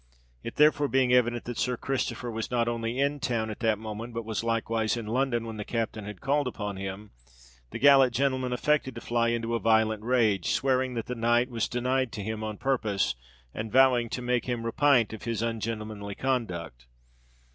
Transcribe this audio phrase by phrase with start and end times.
[0.41, 4.15] It therefore being evident that Sir Christopher was not only in town at that moment,
[4.15, 7.11] but was likewise in London when the captain had called upon him,
[7.69, 11.67] the gallant gentleman affected to fly into a violent rage, swearing that the knight was
[11.69, 13.13] denied to him on purpose,
[13.53, 16.87] and vowing to make him "repint of his un gintlemanly conduct."